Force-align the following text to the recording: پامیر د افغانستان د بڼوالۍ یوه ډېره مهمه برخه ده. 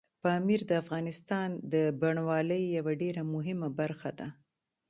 پامیر 0.23 0.61
د 0.67 0.71
افغانستان 0.83 1.49
د 1.73 1.75
بڼوالۍ 2.01 2.63
یوه 2.77 2.93
ډېره 3.01 3.21
مهمه 3.33 3.69
برخه 3.79 4.09
ده. 4.19 4.27